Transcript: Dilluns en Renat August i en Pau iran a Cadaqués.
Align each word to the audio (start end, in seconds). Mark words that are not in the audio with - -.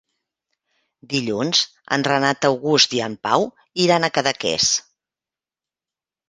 Dilluns 1.11 1.59
en 1.97 2.05
Renat 2.07 2.47
August 2.49 2.95
i 3.01 3.03
en 3.09 3.19
Pau 3.29 3.45
iran 3.85 4.09
a 4.09 4.11
Cadaqués. 4.17 4.73